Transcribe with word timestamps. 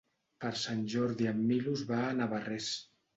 Per 0.43 0.49
Sant 0.61 0.79
Jordi 0.93 1.27
en 1.31 1.43
Milos 1.51 1.83
va 1.91 1.99
a 2.07 2.17
Navarrés. 2.21 2.71